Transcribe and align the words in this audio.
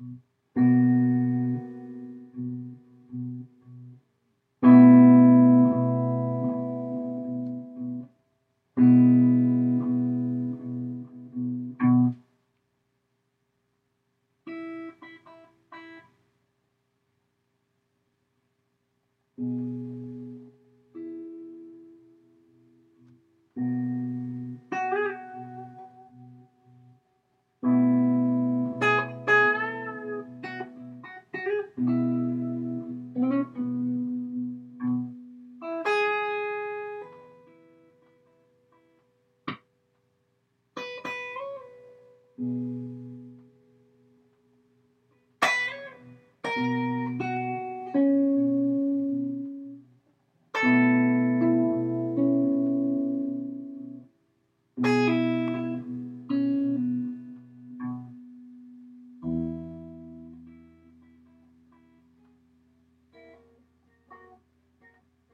Mm-hmm. 0.00 0.33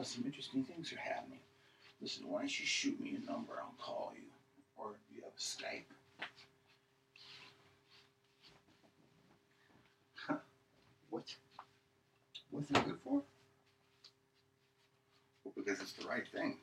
Well, 0.00 0.06
some 0.06 0.24
interesting 0.24 0.64
things 0.64 0.94
are 0.94 0.98
happening. 0.98 1.40
Listen, 2.00 2.26
why 2.26 2.38
don't 2.38 2.58
you 2.58 2.64
shoot 2.64 2.98
me 3.02 3.18
a 3.22 3.30
number? 3.30 3.52
I'll 3.60 3.74
call 3.78 4.14
you. 4.16 4.28
Or 4.74 4.92
if 4.92 5.14
you 5.14 5.22
have 5.22 5.36
Skype. 5.36 5.84
What? 11.10 11.24
What's 12.50 12.70
it 12.70 12.82
good 12.86 12.96
for? 13.04 13.22
Well, 15.44 15.52
because 15.54 15.82
it's 15.82 15.92
the 15.92 16.08
right 16.08 16.26
thing. 16.26 16.56